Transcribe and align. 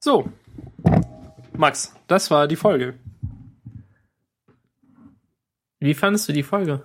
So. 0.00 0.32
Max, 1.52 1.94
das 2.06 2.30
war 2.30 2.46
die 2.46 2.56
Folge. 2.56 2.98
Wie 5.80 5.94
fandest 5.94 6.28
du 6.28 6.32
die 6.32 6.42
Folge? 6.42 6.82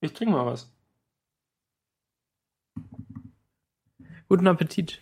Ich 0.00 0.12
trinke 0.12 0.34
mal 0.34 0.46
was. 0.46 0.70
Guten 4.28 4.46
Appetit. 4.46 5.00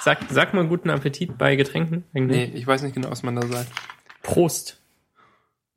Sag, 0.00 0.18
sag 0.28 0.52
mal 0.52 0.66
guten 0.66 0.90
Appetit 0.90 1.38
bei 1.38 1.56
Getränken. 1.56 2.04
Nee, 2.12 2.44
ich 2.44 2.66
weiß 2.66 2.82
nicht 2.82 2.94
genau, 2.94 3.10
was 3.10 3.22
man 3.22 3.36
da 3.36 3.46
sagt. 3.46 3.72
Prost. 4.22 4.80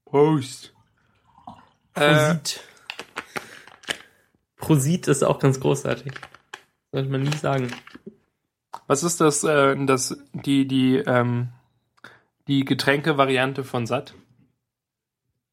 Prost. 0.06 0.74
Äh, 1.94 2.36
Prosit. 2.36 2.64
Prosit 4.58 5.08
ist 5.08 5.24
auch 5.24 5.40
ganz 5.40 5.60
großartig. 5.60 6.12
Sollte 6.92 7.10
man 7.10 7.22
nie 7.24 7.38
sagen. 7.38 7.72
Was 8.88 9.04
ist 9.04 9.22
das, 9.22 9.44
äh, 9.44 9.76
das 9.86 10.18
die, 10.34 10.68
die, 10.68 10.96
ähm, 10.98 11.50
die 12.48 12.66
Getränkevariante 12.66 13.64
von 13.64 13.86
satt? 13.86 14.14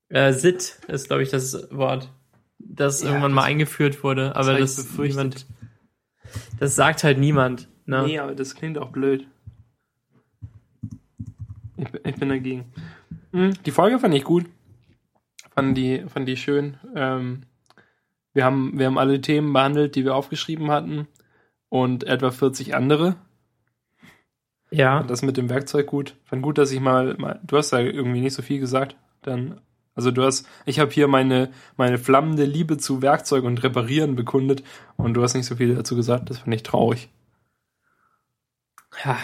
Äh, 0.08 0.32
Sit 0.32 0.78
ist, 0.88 1.08
glaube 1.08 1.22
ich, 1.22 1.30
das 1.30 1.68
Wort, 1.70 2.10
das 2.58 3.02
Ja, 3.02 3.08
irgendwann 3.08 3.32
das- 3.32 3.36
mal 3.36 3.44
eingeführt 3.44 4.02
wurde. 4.04 4.36
Aber 4.36 4.56
das, 4.58 4.76
befürchtet. 4.76 5.16
niemand, 5.16 5.46
das 6.60 6.76
sagt 6.76 7.02
halt 7.04 7.18
niemand. 7.18 7.68
Ne? 7.86 8.02
Nee, 8.06 8.18
aber 8.18 8.34
das 8.34 8.54
klingt 8.54 8.78
auch 8.78 8.90
blöd. 8.90 9.26
Ich, 11.76 11.90
bin- 11.90 12.00
ich 12.04 12.14
bin 12.16 12.28
dagegen. 12.28 12.72
Hm, 13.32 13.54
Die 13.66 13.70
Folge 13.70 13.98
fand 13.98 14.14
ich 14.14 14.24
gut. 14.24 14.46
Fand 15.54 15.76
die, 15.76 16.04
fand 16.08 16.28
die 16.28 16.36
schön. 16.36 16.76
Ähm, 16.94 17.42
wir, 18.32 18.44
haben, 18.44 18.78
wir 18.78 18.86
haben 18.86 18.98
alle 18.98 19.20
Themen 19.20 19.52
behandelt, 19.52 19.94
die 19.96 20.04
wir 20.04 20.14
aufgeschrieben 20.14 20.70
hatten. 20.70 21.06
Und 21.68 22.04
etwa 22.04 22.30
40 22.30 22.74
andere. 22.76 23.16
Ja, 24.70 24.98
Fand 24.98 25.10
das 25.10 25.22
mit 25.22 25.36
dem 25.36 25.50
Werkzeug 25.50 25.86
gut. 25.86 26.16
Fand 26.24 26.42
gut, 26.42 26.58
dass 26.58 26.72
ich 26.72 26.80
mal, 26.80 27.14
mal 27.18 27.40
du 27.44 27.56
hast 27.56 27.72
da 27.72 27.78
irgendwie 27.78 28.20
nicht 28.20 28.34
so 28.34 28.42
viel 28.42 28.60
gesagt. 28.60 28.96
Dann, 29.22 29.60
also 29.94 30.10
du 30.10 30.22
hast, 30.24 30.48
ich 30.66 30.80
habe 30.80 30.90
hier 30.90 31.08
meine, 31.08 31.52
meine 31.76 31.98
flammende 31.98 32.44
Liebe 32.44 32.76
zu 32.78 33.02
Werkzeug 33.02 33.44
und 33.44 33.62
Reparieren 33.62 34.16
bekundet 34.16 34.64
und 34.96 35.14
du 35.14 35.22
hast 35.22 35.34
nicht 35.34 35.46
so 35.46 35.56
viel 35.56 35.74
dazu 35.74 35.96
gesagt. 35.96 36.30
Das 36.30 36.38
fand 36.38 36.54
ich 36.54 36.62
traurig. 36.62 37.08
ja. 39.04 39.18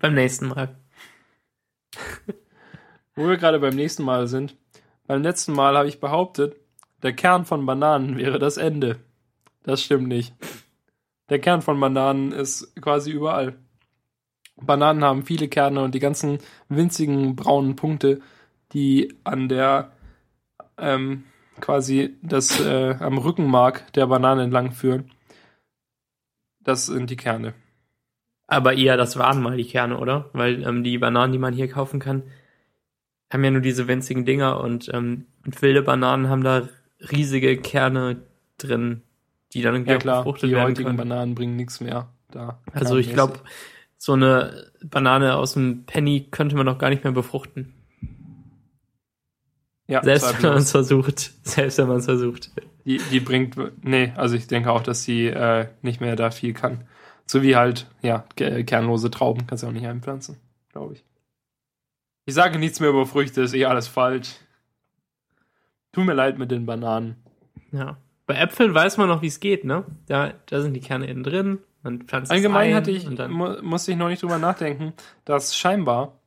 Beim 0.00 0.14
nächsten 0.14 0.48
Mal. 0.48 0.76
Wo 3.14 3.28
wir 3.28 3.36
gerade 3.36 3.58
beim 3.58 3.74
nächsten 3.74 4.02
Mal 4.04 4.26
sind. 4.26 4.56
Beim 5.06 5.22
letzten 5.22 5.52
Mal 5.52 5.76
habe 5.76 5.88
ich 5.88 6.00
behauptet, 6.00 6.56
der 7.02 7.14
Kern 7.14 7.44
von 7.44 7.64
Bananen 7.64 8.16
wäre 8.16 8.38
das 8.38 8.56
Ende. 8.56 9.00
Das 9.62 9.82
stimmt 9.82 10.08
nicht. 10.08 10.34
Der 11.30 11.38
Kern 11.38 11.62
von 11.62 11.78
Bananen 11.78 12.32
ist 12.32 12.74
quasi 12.80 13.10
überall. 13.10 13.58
Bananen 14.60 15.04
haben 15.04 15.24
viele 15.24 15.48
Kerne 15.48 15.82
und 15.82 15.94
die 15.94 16.00
ganzen 16.00 16.38
winzigen 16.68 17.36
braunen 17.36 17.76
Punkte, 17.76 18.20
die 18.72 19.14
an 19.24 19.48
der 19.48 19.92
ähm, 20.76 21.24
quasi 21.60 22.16
das 22.22 22.60
äh, 22.60 22.96
am 23.00 23.18
Rückenmark 23.18 23.92
der 23.94 24.06
Banane 24.06 24.44
entlang 24.44 24.72
führen. 24.72 25.10
Das 26.60 26.86
sind 26.86 27.10
die 27.10 27.16
Kerne. 27.16 27.54
Aber 28.46 28.74
eher, 28.74 28.96
das 28.96 29.18
waren 29.18 29.42
mal 29.42 29.56
die 29.56 29.66
Kerne, 29.66 29.98
oder? 29.98 30.30
Weil 30.32 30.62
ähm, 30.66 30.82
die 30.82 30.98
Bananen, 30.98 31.32
die 31.32 31.38
man 31.38 31.54
hier 31.54 31.68
kaufen 31.68 32.00
kann, 32.00 32.22
haben 33.32 33.44
ja 33.44 33.50
nur 33.50 33.60
diese 33.60 33.88
winzigen 33.88 34.24
Dinger 34.24 34.60
und, 34.60 34.90
ähm, 34.92 35.26
und 35.44 35.60
wilde 35.60 35.82
Bananen 35.82 36.28
haben 36.28 36.42
da 36.42 36.68
riesige 37.12 37.58
Kerne 37.58 38.22
drin, 38.56 39.02
die 39.52 39.62
dann 39.62 39.84
Ja 39.84 39.98
klar, 39.98 40.18
befruchtet 40.22 40.50
die 40.50 40.54
werden 40.54 40.68
heutigen 40.68 40.96
können. 40.96 40.96
Bananen 40.96 41.34
bringen 41.34 41.56
nichts 41.56 41.80
mehr 41.80 42.08
da. 42.30 42.60
Also 42.72 42.96
ich 42.96 43.12
glaube, 43.12 43.40
so 43.98 44.12
eine 44.14 44.70
Banane 44.82 45.34
aus 45.36 45.54
dem 45.54 45.84
Penny 45.84 46.28
könnte 46.30 46.56
man 46.56 46.64
doch 46.66 46.78
gar 46.78 46.88
nicht 46.88 47.04
mehr 47.04 47.12
befruchten. 47.12 47.74
ja, 49.88 50.02
Selbst 50.02 50.42
wenn 50.42 50.50
man 50.50 50.58
es 50.58 50.70
versucht. 50.70 51.18
Selbst 51.46 51.78
wenn 51.78 51.88
man 51.88 51.96
es 51.98 52.04
versucht. 52.04 52.50
Die, 52.84 52.98
die 53.10 53.20
bringt, 53.20 53.56
nee, 53.84 54.12
also 54.16 54.34
ich 54.36 54.46
denke 54.46 54.70
auch, 54.70 54.82
dass 54.82 55.02
sie 55.02 55.26
äh, 55.26 55.68
nicht 55.82 56.00
mehr 56.00 56.16
da 56.16 56.30
viel 56.30 56.54
kann. 56.54 56.86
So 57.26 57.42
wie 57.42 57.56
halt, 57.56 57.86
ja, 58.00 58.24
ke- 58.36 58.64
kernlose 58.64 59.10
Trauben 59.10 59.46
kannst 59.46 59.62
du 59.64 59.68
auch 59.68 59.72
nicht 59.72 59.86
einpflanzen, 59.86 60.38
glaube 60.72 60.94
ich. 60.94 61.04
Ich 62.24 62.34
sage 62.34 62.58
nichts 62.58 62.80
mehr 62.80 62.90
über 62.90 63.04
Früchte, 63.06 63.42
ist 63.42 63.54
eh 63.54 63.64
alles 63.66 63.88
falsch. 63.88 64.34
Tut 65.92 66.04
mir 66.06 66.14
leid 66.14 66.38
mit 66.38 66.50
den 66.50 66.66
Bananen. 66.66 67.16
Ja. 67.72 67.96
Bei 68.26 68.34
Äpfeln 68.36 68.74
weiß 68.74 68.96
man 68.98 69.08
noch, 69.08 69.22
wie 69.22 69.26
es 69.26 69.40
geht, 69.40 69.64
ne? 69.64 69.84
Da, 70.06 70.34
da 70.46 70.60
sind 70.62 70.74
die 70.74 70.80
Kerne 70.80 71.06
innen 71.06 71.22
drin. 71.24 71.58
Man 71.88 72.02
pflanzt 72.02 72.30
Allgemein 72.30 72.70
ein 72.70 72.74
hatte 72.74 72.90
ich, 72.90 73.06
und 73.06 73.18
mu 73.30 73.56
musste 73.62 73.92
ich 73.92 73.96
noch 73.96 74.08
nicht 74.08 74.22
drüber 74.22 74.38
nachdenken, 74.38 74.92
dass 75.24 75.56
scheinbar 75.56 76.20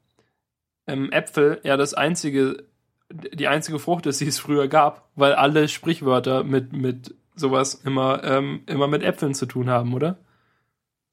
ähm, 0.88 1.12
Äpfel 1.12 1.62
ja 1.64 1.78
das 1.78 1.94
einzige, 1.94 2.66
die 3.12 3.48
einzige 3.48 3.78
Frucht 3.78 4.08
ist, 4.08 4.22
die 4.22 4.28
es 4.28 4.40
früher 4.40 4.68
gab, 4.68 5.10
weil 5.16 5.34
alle 5.34 5.68
Sprichwörter 5.68 6.44
mit, 6.44 6.74
mit 6.74 7.14
sowas 7.36 7.76
immer, 7.76 8.24
ähm, 8.24 8.62
immer 8.66 8.88
mit 8.88 9.04
Äpfeln 9.04 9.36
zu 9.36 9.46
tun 9.46 9.70
haben, 9.70 9.94
oder? 9.94 10.18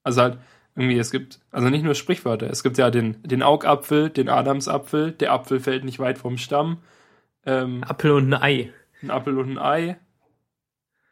Also 0.03 0.23
halt, 0.23 0.39
irgendwie, 0.75 0.99
es 0.99 1.11
gibt, 1.11 1.41
also 1.51 1.69
nicht 1.69 1.85
nur 1.85 1.95
Sprichwörter, 1.95 2.49
es 2.49 2.63
gibt 2.63 2.79
ja 2.79 2.91
den, 2.91 3.23
den 3.23 3.43
Augapfel, 3.43 4.09
den 4.09 4.31
Adamsapfel, 4.31 5.13
der 5.13 5.33
Apfel 5.33 5.61
fällt 5.61 5.85
nicht 5.85 5.99
weit 5.99 6.17
vom 6.17 6.39
Stamm, 6.39 6.79
ähm, 7.45 7.85
Apfel 7.85 8.13
und 8.13 8.33
ein 8.33 8.43
Ei. 8.43 8.73
ein 9.03 9.11
Apfel 9.11 9.37
und 9.37 9.51
ein 9.51 9.59
Ei 9.59 9.99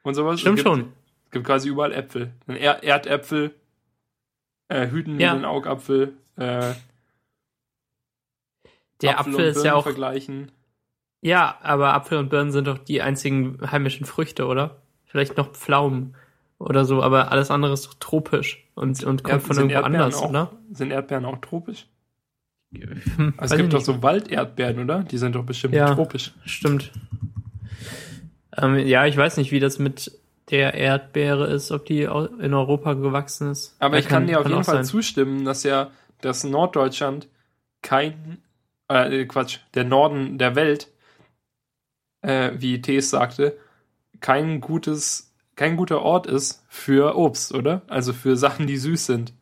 und 0.04 0.14
sowas. 0.14 0.40
Stimmt 0.40 0.60
schon. 0.60 0.92
Es 1.36 1.40
gibt 1.40 1.46
quasi 1.46 1.68
überall 1.68 1.92
Äpfel. 1.92 2.32
Ein 2.46 2.56
er 2.56 2.82
Erdäpfel, 2.82 3.54
äh, 4.68 4.88
Hüten 4.88 5.20
Ja. 5.20 5.34
mit 5.34 5.44
Augapfel, 5.44 6.14
äh, 6.36 6.72
Der 9.02 9.18
Apfel 9.18 9.34
Apfel 9.34 9.46
ist 9.46 9.64
ja 9.64 9.74
auch. 9.74 9.82
vergleichen. 9.82 10.50
Ja, 11.20 11.58
aber 11.62 11.92
Apfel 11.92 12.16
und 12.18 12.30
Birnen 12.30 12.52
sind 12.52 12.66
doch 12.66 12.78
die 12.78 13.02
einzigen 13.02 13.58
heimischen 13.70 14.06
Früchte, 14.06 14.46
oder? 14.46 14.80
Vielleicht 15.04 15.36
noch 15.36 15.52
Pflaumen 15.52 16.14
oder 16.58 16.86
so, 16.86 17.02
aber 17.02 17.30
alles 17.32 17.50
andere 17.50 17.74
ist 17.74 17.86
doch 17.86 17.94
tropisch 17.94 18.64
und, 18.74 19.04
und 19.04 19.22
kommt 19.22 19.34
Ja, 19.42 19.46
von 19.46 19.56
irgendwo 19.56 19.74
Erdbeeren 19.74 19.94
anders, 20.04 20.22
auch, 20.22 20.30
oder? 20.30 20.52
Sind 20.72 20.90
Erdbeeren 20.90 21.24
auch 21.26 21.38
tropisch? 21.42 21.86
Hm, 22.72 23.34
Also 23.36 23.54
es 23.54 23.60
gibt 23.60 23.74
doch 23.74 23.80
so 23.80 24.02
Walderdbeeren, 24.02 24.78
oder? 24.78 25.02
Die 25.02 25.18
sind 25.18 25.34
doch 25.34 25.44
bestimmt 25.44 25.74
Ja. 25.74 25.94
tropisch. 25.94 26.32
Stimmt. 26.46 26.92
Ähm, 28.56 28.78
ja, 28.86 29.04
ich 29.06 29.16
weiß 29.16 29.36
nicht, 29.36 29.52
wie 29.52 29.60
das 29.60 29.78
mit 29.78 30.12
der 30.50 30.74
Erdbeere 30.74 31.46
ist, 31.48 31.72
ob 31.72 31.86
die 31.86 32.02
in 32.02 32.54
Europa 32.54 32.94
gewachsen 32.94 33.50
ist. 33.50 33.76
Aber 33.78 33.96
Ja, 33.96 34.00
ich 34.00 34.08
kann, 34.08 34.26
dir 34.26 34.40
auf 34.40 34.46
jeden 34.46 34.60
auch 34.60 34.64
Fall 34.64 34.76
sein. 34.76 34.84
zustimmen, 34.86 35.44
dass 35.44 35.62
ja 35.62 35.90
das 36.20 36.44
Norddeutschland 36.44 37.28
kein, 37.82 38.38
äh, 38.88 39.24
Quatsch, 39.26 39.58
der 39.74 39.84
Norden 39.84 40.38
der 40.38 40.54
Welt, 40.56 40.88
äh, 42.22 42.52
wie 42.56 42.80
Thees 42.82 43.10
sagte, 43.10 43.56
kein 44.20 44.60
gutes, 44.60 45.34
kein 45.56 45.76
guter 45.76 46.02
Ort 46.02 46.26
ist 46.26 46.64
für 46.68 47.16
Obst, 47.16 47.54
oder? 47.54 47.82
Also 47.88 48.12
für 48.12 48.36
Sachen, 48.36 48.66
die 48.66 48.78
süß 48.78 49.06
sind. 49.06 49.34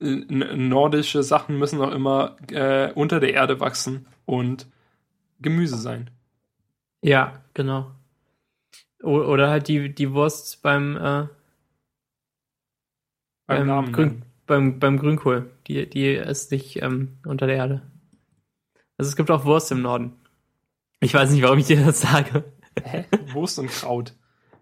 N- 0.00 0.68
nordische 0.68 1.24
Sachen 1.24 1.58
müssen 1.58 1.80
auch 1.80 1.90
immer 1.90 2.36
äh, 2.52 2.92
unter 2.92 3.18
der 3.18 3.34
Erde 3.34 3.58
wachsen 3.58 4.06
und 4.24 4.68
Gemüse 5.40 5.78
sein. 5.78 6.10
Ja, 7.02 7.44
genau. 7.54 7.94
Oder 9.04 9.50
halt 9.50 9.68
die, 9.68 9.94
die 9.94 10.12
Wurst 10.12 10.62
beim, 10.62 10.96
äh, 10.96 11.28
Beim 13.46 13.58
beim, 13.58 13.66
Namen. 13.66 13.92
Grün, 13.92 14.22
beim, 14.46 14.78
beim 14.78 14.98
Grünkohl. 14.98 15.50
Die, 15.66 15.88
die 15.88 16.14
ist 16.14 16.50
nicht 16.50 16.80
ähm, 16.82 17.18
unter 17.26 17.46
der 17.46 17.56
Erde. 17.56 17.82
Also 18.96 19.10
es 19.10 19.16
gibt 19.16 19.30
auch 19.30 19.44
Wurst 19.44 19.70
im 19.72 19.82
Norden. 19.82 20.12
Ich 21.00 21.12
weiß 21.12 21.30
nicht, 21.30 21.42
warum 21.42 21.58
ich 21.58 21.66
dir 21.66 21.84
das 21.84 22.00
sage. 22.00 22.44
Hä? 22.82 23.04
Wurst 23.32 23.58
und 23.58 23.68
Kraut. 23.68 24.14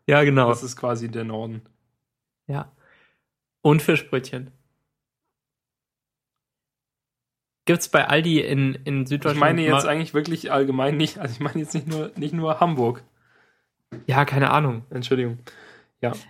Ja, 0.09 0.25
genau. 0.25 0.49
Das 0.49 0.65
ist 0.65 0.77
quasi 0.77 1.09
der 1.09 1.25
Norden. 1.25 1.63
Ja. 2.49 2.73
Und 3.61 3.83
Fischbrötchen. 3.83 4.51
Gibt's 7.65 7.89
bei 7.89 8.09
Aldi 8.09 8.41
in, 8.41 8.75
in 8.85 9.03
Ich 9.03 9.09
Süddeutschland? 9.09 9.39
meine 9.39 9.63
jetzt 9.63 9.87
eigentlich 9.87 10.15
wirklich 10.15 10.51
allgemein 10.51 10.97
nicht, 10.97 11.19
also 11.19 11.33
ich 11.33 11.39
meine 11.39 11.61
jetzt 11.61 11.75
nicht 11.75 11.87
nur, 11.87 12.11
nicht 12.17 12.35
nur 12.35 12.59
Hamburg. 12.59 13.05
Ja, 14.07 14.25
keine 14.25 14.51
Ahnung. 14.51 14.83
Entschuldigung. 14.91 15.39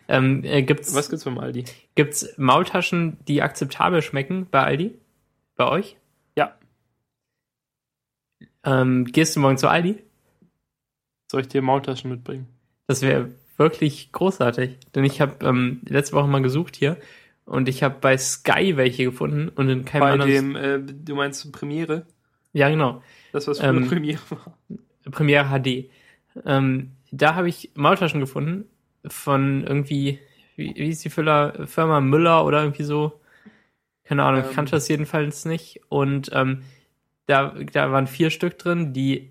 Ähm, 0.06 0.44
äh, 0.44 0.62
gibt's, 0.62 0.94
Was 0.94 1.08
gibt's 1.08 1.24
beim 1.24 1.38
Aldi? 1.38 1.64
gibt's 1.94 2.34
Maultaschen, 2.36 3.16
die 3.26 3.40
akzeptabel 3.40 4.02
schmecken 4.02 4.46
bei 4.50 4.62
Aldi? 4.62 4.94
Bei 5.56 5.66
euch? 5.66 5.96
Ja. 6.36 6.54
Ähm, 8.64 9.06
gehst 9.06 9.34
du 9.34 9.40
morgen 9.40 9.56
zu 9.56 9.68
Aldi? 9.68 10.02
Soll 11.30 11.40
ich 11.40 11.48
dir 11.48 11.62
Maultaschen 11.62 12.10
mitbringen? 12.10 12.48
Das 12.86 13.00
wäre 13.00 13.30
wirklich 13.56 14.12
großartig. 14.12 14.76
Denn 14.94 15.04
ich 15.04 15.22
habe 15.22 15.44
ähm, 15.46 15.80
letzte 15.88 16.16
Woche 16.16 16.28
mal 16.28 16.42
gesucht 16.42 16.76
hier 16.76 16.98
und 17.46 17.66
ich 17.68 17.82
habe 17.82 17.96
bei 17.98 18.18
Sky 18.18 18.76
welche 18.76 19.04
gefunden 19.04 19.48
und 19.48 19.70
in 19.70 19.86
keinem 19.86 20.00
Bei 20.00 20.12
anderen. 20.12 20.30
dem, 20.30 20.56
äh, 20.56 20.80
du 20.82 21.14
meinst 21.14 21.50
Premiere? 21.50 22.06
Ja, 22.52 22.68
genau. 22.68 23.02
Das, 23.32 23.46
was 23.48 23.58
früher 23.58 23.70
Ähm, 23.70 23.88
Premiere 23.88 24.20
war. 24.28 24.58
Premiere 25.10 25.46
HD. 25.48 25.90
Ähm, 26.44 26.92
da 27.12 27.34
habe 27.36 27.48
ich 27.48 27.70
Maultaschen 27.74 28.20
gefunden 28.20 28.64
von 29.06 29.64
irgendwie, 29.64 30.18
wie, 30.56 30.74
wie 30.76 30.88
ist 30.88 31.04
die 31.04 31.10
Firma, 31.10 31.66
Firma 31.66 32.00
Müller 32.00 32.44
oder 32.44 32.62
irgendwie 32.62 32.84
so. 32.84 33.20
Keine 34.04 34.24
Ahnung, 34.24 34.42
Ähm. 34.42 34.50
ich 34.50 34.56
kannte 34.56 34.72
das 34.72 34.88
jedenfalls 34.88 35.44
nicht. 35.44 35.82
Und 35.88 36.30
ähm, 36.32 36.64
da, 37.26 37.54
da 37.72 37.92
waren 37.92 38.06
vier 38.08 38.30
Stück 38.30 38.58
drin, 38.58 38.92
die 38.92 39.30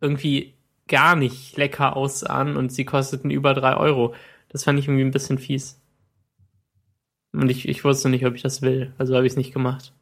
irgendwie 0.00 0.54
gar 0.88 1.16
nicht 1.16 1.56
lecker 1.56 1.96
aussahen 1.96 2.56
und 2.56 2.72
sie 2.72 2.84
kosteten 2.84 3.30
über 3.30 3.54
drei 3.54 3.76
Euro. 3.76 4.14
Das 4.50 4.64
fand 4.64 4.78
ich 4.78 4.86
irgendwie 4.88 5.04
ein 5.04 5.12
bisschen 5.12 5.38
fies. 5.38 5.80
Und 7.32 7.50
ich, 7.50 7.66
ich 7.68 7.84
wusste 7.84 8.10
nicht, 8.10 8.26
ob 8.26 8.34
ich 8.34 8.42
das 8.42 8.62
will. 8.62 8.92
Also 8.98 9.16
habe 9.16 9.26
ich 9.26 9.32
es 9.32 9.36
nicht 9.38 9.54
gemacht. 9.54 9.94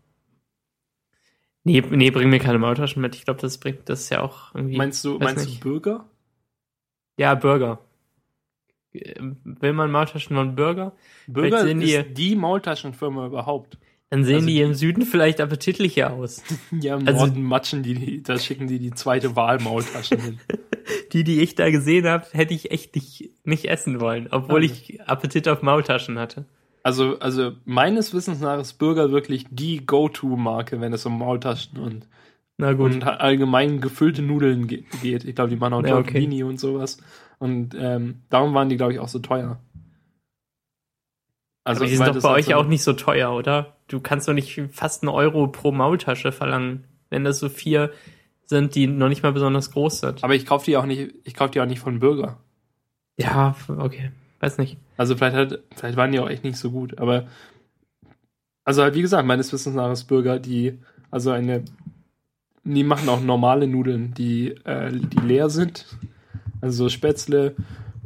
Nee, 1.64 1.82
nee, 1.90 2.10
bring 2.10 2.30
mir 2.30 2.40
keine 2.40 2.58
Maultaschen 2.58 3.02
mit. 3.02 3.14
Ich 3.14 3.24
glaube, 3.24 3.40
das 3.40 3.58
bringt 3.58 3.88
das 3.88 4.00
ist 4.00 4.10
ja 4.10 4.22
auch 4.22 4.54
irgendwie. 4.54 4.78
Meinst 4.78 5.04
du, 5.04 5.18
meinst 5.18 5.46
nicht. 5.46 5.62
du 5.64 5.68
Burger? 5.68 6.09
Ja, 7.20 7.34
Burger. 7.34 7.78
Will 8.92 9.72
man 9.74 9.90
Maultaschen 9.90 10.34
von 10.36 10.56
Burger? 10.56 10.92
Burger 11.28 11.62
sehen 11.64 11.80
die- 11.80 11.92
ist 11.92 12.06
die 12.16 12.34
Maultaschenfirma 12.34 13.26
überhaupt. 13.26 13.76
Dann 14.08 14.24
sehen 14.24 14.36
Also 14.36 14.46
die 14.48 14.60
im 14.62 14.74
Süden 14.74 15.02
vielleicht 15.02 15.40
appetitlicher 15.40 16.12
aus. 16.14 16.42
Ja, 16.72 16.96
im 16.96 17.06
Also- 17.06 17.26
Norden 17.26 17.42
matschen 17.44 17.82
die, 17.82 18.22
da 18.22 18.38
schicken 18.38 18.66
die 18.66 18.78
die 18.80 18.90
zweite 18.92 19.36
Wahl 19.36 19.60
Maultaschen 19.60 20.18
hin. 20.20 20.40
Die, 21.12 21.22
die 21.22 21.40
ich 21.40 21.54
da 21.54 21.70
gesehen 21.70 22.06
habe, 22.08 22.26
hätte 22.32 22.52
ich 22.54 22.70
echt 22.72 22.96
nicht, 22.96 23.30
nicht 23.44 23.66
essen 23.66 24.00
wollen, 24.00 24.26
obwohl 24.32 24.64
Okay. 24.64 24.72
ich 24.88 25.00
Appetit 25.08 25.46
auf 25.48 25.62
Maultaschen 25.62 26.18
hatte. 26.18 26.46
Also, 26.82 27.18
also 27.20 27.52
meines 27.64 28.12
Wissens 28.14 28.40
nach 28.40 28.58
ist 28.60 28.72
Burger 28.74 29.12
wirklich 29.12 29.44
die 29.50 29.86
Go-To-Marke, 29.86 30.80
wenn 30.80 30.92
es 30.92 31.06
um 31.06 31.16
Maultaschen 31.18 31.78
und, 31.78 32.08
Na 32.60 32.72
gut. 32.74 32.92
und 32.94 33.04
allgemein 33.04 33.80
gefüllte 33.80 34.22
Nudeln 34.22 34.66
ge 34.66 34.84
geht. 35.02 35.24
Ich 35.24 35.34
glaube, 35.34 35.50
die 35.50 35.56
machen 35.56 35.74
auch 35.74 35.82
Ja, 35.82 35.94
okay. 35.96 36.04
Tortellini 36.12 36.42
und 36.44 36.60
sowas. 36.60 36.98
Und 37.38 37.74
ähm, 37.78 38.22
darum 38.28 38.54
waren 38.54 38.68
die, 38.68 38.76
glaube 38.76 38.92
ich, 38.92 38.98
auch 38.98 39.08
so 39.08 39.18
teuer. 39.18 39.58
Also, 41.64 41.80
Aber 41.82 41.90
die 41.90 41.96
sind 41.96 42.06
doch 42.08 42.22
bei 42.22 42.28
halt 42.30 42.38
euch 42.38 42.46
so- 42.46 42.54
auch 42.54 42.66
nicht 42.66 42.82
so 42.82 42.92
teuer, 42.94 43.32
oder? 43.32 43.76
Du 43.88 44.00
kannst 44.00 44.28
doch 44.28 44.32
nicht 44.34 44.60
fast 44.72 45.02
einen 45.02 45.10
Euro 45.10 45.46
pro 45.48 45.72
Maultasche 45.72 46.32
verlangen, 46.32 46.84
wenn 47.10 47.24
das 47.24 47.38
so 47.38 47.48
vier 47.48 47.90
sind, 48.46 48.74
die 48.74 48.86
noch 48.86 49.08
nicht 49.08 49.22
mal 49.22 49.32
besonders 49.32 49.70
groß 49.72 50.00
sind. 50.00 50.24
Aber 50.24 50.34
ich 50.34 50.46
kaufe 50.46 50.64
die 50.66 50.76
auch 50.76 50.86
nicht, 50.86 51.14
ich 51.24 51.34
kaufe 51.34 51.50
die 51.52 51.60
auch 51.60 51.66
nicht 51.66 51.80
von 51.80 51.98
Burger. 52.00 52.38
Ja, 53.18 53.54
okay. 53.68 54.10
Weiß 54.40 54.58
nicht. 54.58 54.78
Also 54.96 55.16
vielleicht 55.16 55.36
hat, 55.36 55.58
vielleicht 55.76 55.96
waren 55.96 56.12
die 56.12 56.18
auch 56.20 56.28
echt 56.30 56.44
nicht 56.44 56.56
so 56.56 56.70
gut, 56.70 56.98
aber 56.98 57.26
also 58.64 58.82
halt 58.82 58.94
wie 58.94 59.02
gesagt, 59.02 59.26
meines 59.26 59.52
Wissens 59.52 59.74
nach 59.76 59.90
ist 59.92 60.04
Burger 60.04 60.38
die, 60.38 60.78
also 61.10 61.30
eine, 61.30 61.64
die 62.74 62.84
machen 62.84 63.08
auch 63.08 63.20
normale 63.20 63.66
Nudeln, 63.66 64.14
die, 64.14 64.48
äh, 64.64 64.92
die 64.92 65.26
leer 65.26 65.50
sind. 65.50 65.86
Also 66.60 66.84
so 66.84 66.88
Spätzle, 66.88 67.54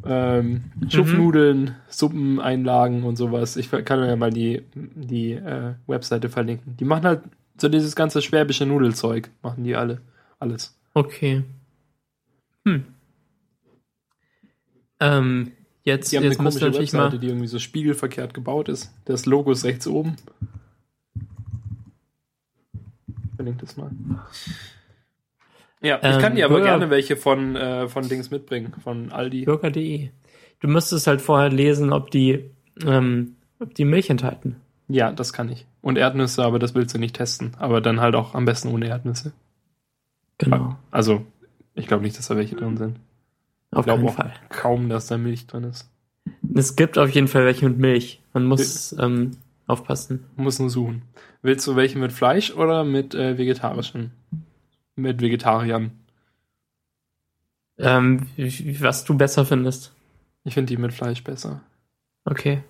ähm, 0.04 0.64
Schupfnudeln, 0.88 1.74
Suppeneinlagen 1.88 3.04
und 3.04 3.16
sowas. 3.16 3.56
Ich 3.56 3.70
kann 3.70 4.04
ja 4.04 4.16
mal 4.16 4.30
die, 4.30 4.62
die 4.74 5.32
äh, 5.32 5.74
Webseite 5.86 6.28
verlinken. 6.28 6.76
Die 6.76 6.84
machen 6.84 7.04
halt 7.04 7.22
so 7.60 7.68
dieses 7.68 7.96
ganze 7.96 8.20
schwäbische 8.22 8.66
Nudelzeug, 8.66 9.30
machen 9.42 9.64
die 9.64 9.76
alle, 9.76 10.00
alles. 10.38 10.78
Okay. 10.92 11.42
Hm. 12.64 12.84
Ähm, 15.00 15.52
jetzt, 15.84 16.12
Die 16.12 16.16
haben 16.16 16.24
eine 16.24 16.30
jetzt 16.30 16.38
du 16.38 16.44
komische 16.44 16.72
Webseite, 16.72 16.96
mal. 16.96 17.18
die 17.18 17.26
irgendwie 17.26 17.46
so 17.46 17.58
spiegelverkehrt 17.58 18.34
gebaut 18.34 18.68
ist. 18.68 18.92
Das 19.04 19.26
Logo 19.26 19.52
ist 19.52 19.64
rechts 19.64 19.86
oben. 19.86 20.16
Das 23.58 23.76
mal. 23.76 23.90
Ja, 25.80 25.98
ich 25.98 26.04
Ähm, 26.16 26.20
kann 26.20 26.34
dir 26.34 26.46
aber 26.46 26.54
Burger- 26.56 26.70
gerne 26.70 26.90
welche 26.90 27.16
von, 27.16 27.56
äh, 27.56 27.88
von 27.88 28.08
Dings 28.08 28.30
mitbringen, 28.30 28.72
von 28.82 29.12
Aldi. 29.12 29.44
Bürger.de. 29.44 30.08
Du 30.60 30.68
müsstest 30.68 31.06
halt 31.06 31.20
vorher 31.20 31.50
lesen, 31.50 31.92
ob 31.92 32.10
die, 32.10 32.50
ähm, 32.86 33.36
ob 33.60 33.74
die 33.74 33.84
Milch 33.84 34.08
enthalten. 34.08 34.56
Ja, 34.88 35.12
das 35.12 35.32
kann 35.32 35.50
ich. 35.50 35.66
Und 35.82 35.98
Erdnüsse, 35.98 36.42
aber 36.44 36.58
das 36.58 36.74
willst 36.74 36.94
du 36.94 36.98
nicht 36.98 37.16
testen. 37.16 37.52
Aber 37.58 37.80
dann 37.80 38.00
halt 38.00 38.14
auch 38.14 38.34
am 38.34 38.44
besten 38.46 38.68
ohne 38.68 38.88
Erdnüsse. 38.88 39.32
Genau. 40.38 40.76
Also, 40.90 41.24
ich 41.74 41.86
glaube 41.86 42.02
nicht, 42.02 42.16
dass 42.18 42.28
da 42.28 42.36
welche 42.36 42.56
drin 42.56 42.76
sind. 42.76 42.98
Ich 43.72 43.78
Auf 43.78 43.88
auch 43.88 44.14
Fall. 44.14 44.32
kaum, 44.48 44.88
dass 44.88 45.06
da 45.06 45.18
Milch 45.18 45.46
drin 45.46 45.64
ist. 45.64 45.90
Es 46.54 46.76
gibt 46.76 46.96
auf 46.96 47.10
jeden 47.10 47.28
Fall 47.28 47.44
welche 47.44 47.68
mit 47.68 47.78
Milch. 47.78 48.22
Man 48.32 48.46
muss 48.46 48.94
ähm, 48.98 49.32
aufpassen. 49.66 50.26
Muss 50.36 50.58
nur 50.58 50.70
suchen. 50.70 51.02
Willst 51.42 51.66
du 51.66 51.76
welche 51.76 51.98
mit 51.98 52.12
Fleisch 52.12 52.52
oder 52.52 52.84
mit 52.84 53.14
äh, 53.14 53.38
vegetarischen? 53.38 54.12
Mit 54.96 55.20
Vegetariern. 55.20 55.92
Ähm, 57.78 58.28
was 58.80 59.04
du 59.04 59.16
besser 59.16 59.44
findest. 59.44 59.92
Ich 60.44 60.54
finde 60.54 60.74
die 60.74 60.80
mit 60.80 60.92
Fleisch 60.92 61.24
besser. 61.24 61.62
Okay. 62.24 62.62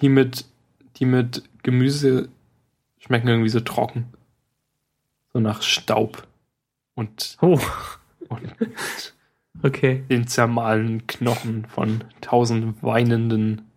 Die 0.00 0.08
mit, 0.08 0.44
die 0.96 1.06
mit 1.06 1.42
Gemüse 1.62 2.28
schmecken 2.98 3.28
irgendwie 3.28 3.48
so 3.48 3.60
trocken. 3.60 4.06
So 5.32 5.40
nach 5.40 5.62
Staub. 5.62 6.26
Und, 6.94 7.36
Oh, 7.40 7.60
und 8.28 8.54
okay. 9.62 10.04
den 10.08 10.26
zermahlenen 10.26 11.06
Knochen 11.06 11.66
von 11.66 12.04
tausend 12.20 12.82
weinenden 12.82 13.67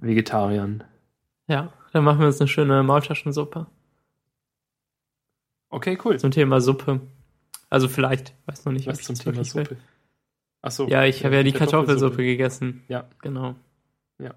Vegetariern. 0.00 0.84
Ja, 1.46 1.72
dann 1.92 2.04
machen 2.04 2.20
wir 2.20 2.26
uns 2.26 2.40
eine 2.40 2.48
schöne 2.48 2.82
Maultaschensuppe. 2.82 3.66
Okay, 5.68 5.98
cool. 6.04 6.18
Zum 6.18 6.30
Thema 6.30 6.60
Suppe. 6.60 7.00
Also 7.68 7.88
vielleicht, 7.88 8.34
weiß 8.46 8.64
noch 8.64 8.72
nicht, 8.72 8.86
Was 8.86 9.00
ich 9.00 9.06
zum 9.06 9.14
Thema. 9.14 9.44
Suppe? 9.44 9.76
Achso. 10.62 10.88
Ja, 10.88 11.04
ich 11.04 11.24
habe 11.24 11.36
ja 11.36 11.42
die 11.42 11.52
Kartoffelsuppe 11.52 12.22
gegessen. 12.24 12.84
Ja. 12.88 13.08
Genau. 13.22 13.54
Ja. 14.18 14.34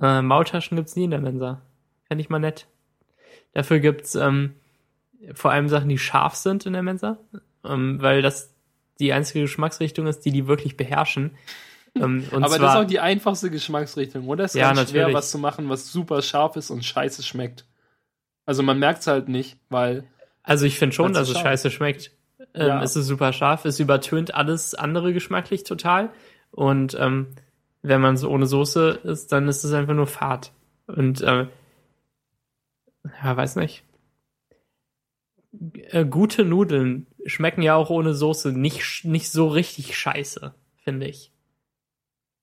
Äh, 0.00 0.22
Maultaschen 0.22 0.76
gibt's 0.76 0.96
nie 0.96 1.04
in 1.04 1.10
der 1.10 1.20
Mensa. 1.20 1.60
Fände 2.04 2.22
ich 2.22 2.30
mal 2.30 2.38
nett. 2.38 2.66
Dafür 3.52 3.78
gibt's 3.78 4.14
ähm, 4.14 4.54
vor 5.34 5.50
allem 5.50 5.68
Sachen, 5.68 5.88
die 5.88 5.98
scharf 5.98 6.34
sind 6.34 6.66
in 6.66 6.72
der 6.72 6.82
Mensa, 6.82 7.18
ähm, 7.64 8.00
weil 8.00 8.22
das 8.22 8.54
die 8.98 9.12
einzige 9.12 9.42
Geschmacksrichtung 9.42 10.06
ist, 10.06 10.20
die 10.20 10.32
die 10.32 10.46
wirklich 10.46 10.76
beherrschen. 10.76 11.32
Ähm, 11.94 12.24
Aber 12.32 12.48
zwar, 12.48 12.58
das 12.58 12.74
ist 12.74 12.80
auch 12.80 12.86
die 12.86 13.00
einfachste 13.00 13.50
Geschmacksrichtung, 13.50 14.28
oder? 14.28 14.44
Es 14.44 14.54
ist 14.54 14.60
Ja, 14.60 14.68
ja, 14.68 14.74
schwer, 14.74 15.02
natürlich. 15.02 15.14
was 15.14 15.30
zu 15.30 15.38
machen, 15.38 15.68
was 15.68 15.90
super 15.90 16.22
scharf 16.22 16.56
ist 16.56 16.70
und 16.70 16.84
scheiße 16.84 17.22
schmeckt. 17.22 17.66
Also 18.46 18.62
man 18.62 18.78
merkt 18.78 19.00
es 19.00 19.06
halt 19.06 19.28
nicht, 19.28 19.58
weil 19.68 20.04
Also 20.42 20.66
ich 20.66 20.78
finde 20.78 20.94
schon, 20.94 21.12
dass 21.12 21.28
es 21.28 21.38
scheiße 21.38 21.70
schmeckt. 21.70 22.12
Ähm, 22.54 22.66
Ja. 22.68 22.82
Es 22.82 22.96
ist 22.96 23.06
super 23.06 23.32
scharf, 23.32 23.64
es 23.64 23.78
übertönt 23.80 24.34
alles 24.34 24.74
andere 24.74 25.12
geschmacklich 25.12 25.64
total. 25.64 26.10
Und 26.50 26.96
ähm, 26.98 27.28
wenn 27.82 28.00
man 28.00 28.16
so 28.16 28.28
ohne 28.30 28.46
Soße 28.46 29.00
ist, 29.04 29.32
dann 29.32 29.46
ist 29.48 29.64
es 29.64 29.72
einfach 29.72 29.94
nur 29.94 30.06
Fad. 30.06 30.52
Und 30.86 31.20
äh, 31.20 31.46
ja, 33.22 33.36
weiß 33.36 33.56
nicht. 33.56 33.84
Äh, 35.90 36.04
gute 36.04 36.44
Nudeln 36.44 37.06
schmecken 37.26 37.62
ja 37.62 37.74
auch 37.74 37.90
ohne 37.90 38.14
Soße 38.14 38.52
nicht, 38.52 39.04
nicht 39.04 39.30
so 39.30 39.48
richtig 39.48 39.96
scheiße, 39.96 40.54
finde 40.82 41.06
ich. 41.06 41.32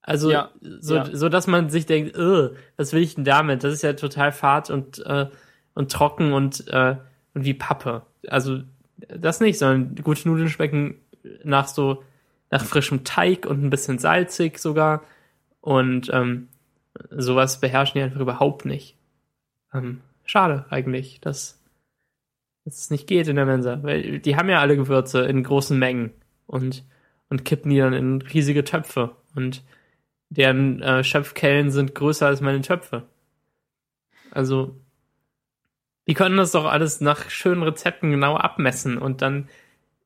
Also, 0.08 0.32
Ja, 0.32 0.52
so, 0.62 0.96
ja. 0.96 1.06
so 1.16 1.28
dass 1.28 1.48
man 1.48 1.70
sich 1.70 1.86
denkt, 1.86 2.18
"Ugh, 2.18 2.56
was 2.78 2.94
will 2.94 3.02
ich 3.04 3.16
denn 3.16 3.26
damit? 3.26 3.64
Das 3.64 3.74
ist 3.74 3.84
ja 3.84 3.92
total 3.94 4.32
fad 4.32 4.70
und, 4.70 5.06
äh, 5.06 5.28
und 5.74 5.92
trocken 5.92 6.32
und, 6.32 6.66
äh, 6.70 6.96
und 7.34 7.44
wie 7.44 7.54
Pappe. 7.54 8.04
Also, 8.28 8.62
das 8.98 9.42
nicht, 9.42 9.60
sondern 9.60 9.96
gute 10.02 10.28
Nudeln 10.30 10.50
schmecken 10.50 10.96
nach 11.44 11.68
so, 11.68 12.04
nach 12.50 12.64
frischem 12.64 13.04
Teig 13.04 13.46
und 13.46 13.62
ein 13.64 13.70
bisschen 13.70 14.00
salzig 14.00 14.60
sogar. 14.60 15.04
Und 15.60 16.10
ähm, 16.14 16.48
sowas 17.12 17.60
beherrschen 17.60 18.00
die 18.00 18.04
einfach 18.04 18.22
überhaupt 18.22 18.64
nicht. 18.66 18.96
Ähm, 19.74 20.00
schade 20.24 20.66
eigentlich, 20.70 21.20
dass, 21.20 21.62
dass 22.64 22.78
es 22.80 22.90
nicht 22.92 23.08
geht 23.08 23.28
in 23.28 23.36
der 23.36 23.46
Mensa. 23.46 23.84
Weil 23.84 24.20
die 24.20 24.38
haben 24.38 24.48
ja 24.50 24.62
alle 24.62 24.78
Gewürze 24.78 25.26
in 25.26 25.44
großen 25.44 25.78
Mengen 25.78 26.12
und, 26.46 26.86
und 27.30 27.44
kippen 27.44 27.70
die 27.72 27.80
dann 27.80 27.92
in 27.94 28.22
riesige 28.22 28.64
Töpfe. 28.64 29.12
Und 29.36 29.64
deren 30.30 30.82
äh, 30.82 31.04
Schöpfkellen 31.04 31.72
sind 31.72 31.96
größer 31.96 32.28
als 32.28 32.42
meine 32.42 32.62
Töpfe. 32.62 33.08
Also, 34.32 34.76
die 36.08 36.14
können 36.14 36.38
das 36.38 36.52
doch 36.52 36.66
alles 36.66 37.02
nach 37.02 37.30
schönen 37.30 37.64
Rezepten 37.64 38.12
genau 38.12 38.36
abmessen 38.36 38.98
und 38.98 39.22
dann 39.22 39.50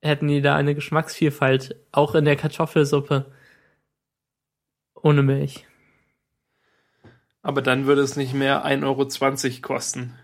hätten 0.02 0.28
die 0.28 0.42
da 0.42 0.56
eine 0.56 0.76
Geschmacksvielfalt, 0.76 1.76
auch 1.92 2.16
in 2.16 2.26
der 2.26 2.36
Kartoffelsuppe. 2.36 3.32
Ohne 4.96 5.24
Milch. 5.24 5.66
aber 7.42 7.62
dann 7.62 7.86
würde 7.88 8.02
es 8.02 8.16
nicht 8.16 8.34
mehr 8.34 8.66
1,20 8.66 8.84
Euro 8.86 9.62
kosten. 9.62 10.18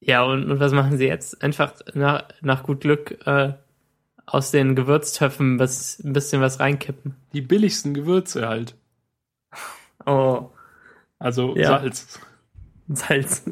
Ja, 0.00 0.22
und, 0.22 0.50
und 0.50 0.60
was 0.60 0.72
machen 0.72 0.96
sie 0.96 1.06
jetzt? 1.06 1.42
Einfach 1.42 1.74
nach, 1.94 2.28
nach 2.40 2.62
gut 2.62 2.80
Glück 2.80 3.26
äh, 3.26 3.54
aus 4.30 4.50
den 4.50 4.76
Gewürztöpfen 4.76 5.58
was, 5.58 5.98
ein 6.04 6.12
bisschen 6.12 6.40
was 6.42 6.60
reinkippen. 6.60 7.16
Die 7.32 7.40
billigsten 7.40 7.94
Gewürze 7.94 8.46
halt. 8.48 8.74
Oh, 10.06 10.50
Also 11.18 11.56
Ja. 11.56 11.78
Salz. 11.80 12.20
Salz. 12.88 13.42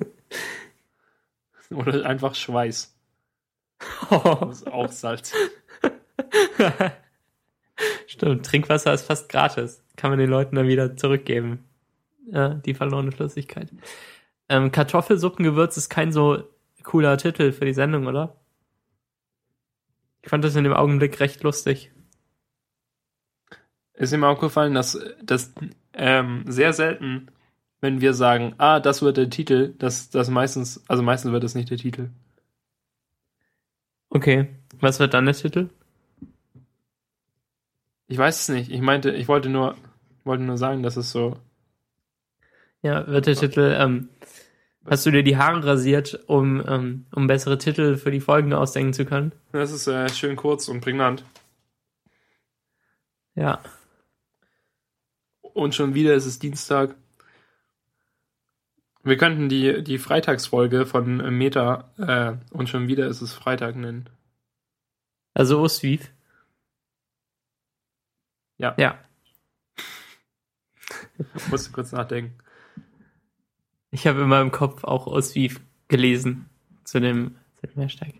Oder 1.70 2.06
einfach 2.06 2.34
Schweiß. 2.34 2.94
Oh. 4.10 4.36
Das 4.40 4.60
ist 4.62 4.66
auch 4.72 4.90
Salz. 4.92 5.32
Stimmt, 8.06 8.46
Trinkwasser 8.46 8.92
ist 8.94 9.06
fast 9.06 9.28
gratis. 9.28 9.82
Kann 9.96 10.10
man 10.10 10.18
den 10.18 10.30
Leuten 10.30 10.56
dann 10.56 10.68
wieder 10.68 10.96
zurückgeben. 10.96 11.64
äh, 12.32 12.56
die 12.64 12.74
verlorene 12.74 13.12
Flüssigkeit. 13.12 13.68
Ähm, 14.48 14.72
Kartoffelsuppengewürz 14.72 15.76
ist 15.76 15.88
kein 15.90 16.12
so 16.12 16.42
cooler 16.82 17.18
Titel 17.18 17.52
für 17.52 17.64
die 17.64 17.74
Sendung, 17.74 18.06
oder? 18.06 18.36
Ich 20.26 20.30
fand 20.30 20.42
das 20.42 20.56
in 20.56 20.64
dem 20.64 20.72
Augenblick 20.72 21.20
recht 21.20 21.44
lustig. 21.44 21.92
Ist 23.94 24.10
mir 24.10 24.26
aufgefallen, 24.26 24.74
dass 24.74 24.98
das 25.22 25.54
ähm, 25.92 26.42
sehr 26.48 26.72
selten, 26.72 27.28
wenn 27.80 28.00
wir 28.00 28.12
sagen, 28.12 28.52
ah, 28.58 28.80
das 28.80 29.02
wird 29.02 29.18
der 29.18 29.30
Titel, 29.30 29.74
dass 29.78 30.10
das 30.10 30.28
meistens, 30.28 30.82
also 30.88 31.04
meistens 31.04 31.30
wird 31.30 31.44
das 31.44 31.54
nicht 31.54 31.70
der 31.70 31.78
Titel. 31.78 32.10
Okay, 34.10 34.48
was 34.80 34.98
wird 34.98 35.14
dann 35.14 35.26
der 35.26 35.34
Titel? 35.34 35.70
Ich 38.08 38.18
weiß 38.18 38.40
es 38.40 38.48
nicht. 38.48 38.72
Ich 38.72 38.80
meinte, 38.80 39.12
ich 39.12 39.28
wollte 39.28 39.48
nur, 39.48 39.76
wollte 40.24 40.42
nur 40.42 40.58
sagen, 40.58 40.82
dass 40.82 40.96
es 40.96 41.12
so. 41.12 41.36
Ja, 42.82 43.06
wird 43.06 43.26
der 43.26 43.36
Titel, 43.36 43.76
ähm, 43.78 44.08
hast 44.88 45.06
du 45.06 45.10
dir 45.10 45.22
die 45.22 45.36
Haare 45.36 45.64
rasiert, 45.64 46.20
um, 46.26 46.62
ähm, 46.66 47.06
um 47.14 47.26
bessere 47.26 47.58
Titel 47.58 47.96
für 47.96 48.10
die 48.10 48.20
Folgen 48.20 48.52
ausdenken 48.52 48.92
zu 48.92 49.04
können? 49.04 49.32
Das 49.52 49.72
ist 49.72 49.86
äh, 49.86 50.08
schön 50.08 50.36
kurz 50.36 50.68
und 50.68 50.80
prägnant. 50.80 51.24
Ja. 53.34 53.60
Und 55.40 55.74
schon 55.74 55.94
wieder 55.94 56.14
ist 56.14 56.26
es 56.26 56.38
Dienstag. 56.38 56.94
Wir 59.02 59.16
könnten 59.16 59.48
die, 59.48 59.84
die 59.84 59.98
Freitagsfolge 59.98 60.84
von 60.84 61.36
Meta 61.36 61.90
äh, 61.98 62.54
und 62.54 62.68
schon 62.68 62.88
wieder 62.88 63.06
ist 63.06 63.20
es 63.20 63.32
Freitag 63.32 63.76
nennen. 63.76 64.08
Also 65.32 65.60
Oswiv. 65.60 66.10
Ja. 68.58 68.74
Ja. 68.78 68.98
Musste 71.50 71.72
kurz 71.72 71.92
nachdenken. 71.92 72.38
Ich 73.96 74.06
habe 74.06 74.20
in 74.20 74.28
meinem 74.28 74.50
Kopf 74.50 74.84
auch 74.84 75.06
Oswiv 75.06 75.58
gelesen 75.88 76.50
zu 76.84 77.00
dem, 77.00 77.36
zu 77.58 77.66
dem 77.66 77.80
Hashtag. 77.80 78.12